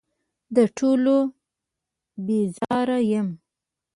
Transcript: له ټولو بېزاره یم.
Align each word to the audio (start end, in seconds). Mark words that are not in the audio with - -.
له 0.53 0.63
ټولو 0.77 1.15
بېزاره 2.25 2.99
یم. 3.11 3.27